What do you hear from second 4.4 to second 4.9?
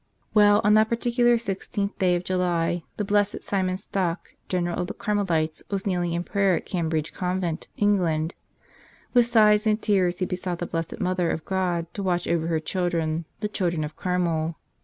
General of